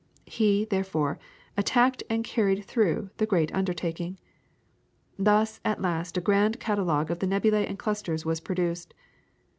[0.25, 1.19] He, therefore,
[1.55, 4.17] attacked and carried through the great undertaking.
[5.19, 8.95] Thus at last a grand catalogue of nebulae and clusters was produced.